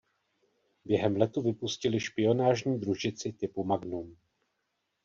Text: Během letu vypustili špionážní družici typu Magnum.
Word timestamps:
Během 0.85 1.17
letu 1.17 1.41
vypustili 1.41 1.99
špionážní 1.99 2.79
družici 2.79 3.33
typu 3.33 3.63
Magnum. 3.63 4.17